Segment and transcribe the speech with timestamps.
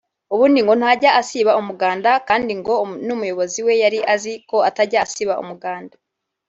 [0.33, 2.73] ubundi ngo ntajya asiba umuganda kandi ngo
[3.05, 5.95] n’umuyobozi we yari azi ko atajya asiba umuganda